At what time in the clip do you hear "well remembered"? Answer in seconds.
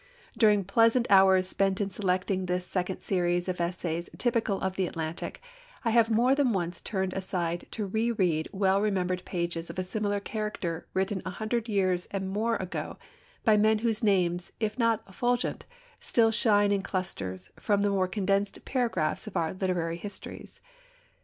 8.51-9.23